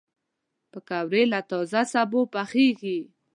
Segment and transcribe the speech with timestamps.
[0.71, 2.97] پکورې له تازه سبو پخېږي